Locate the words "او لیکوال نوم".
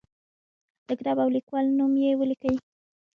1.23-1.93